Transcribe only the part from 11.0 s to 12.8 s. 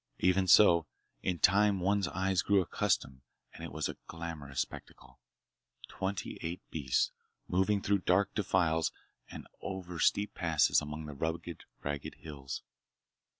the rugged, ragged hills.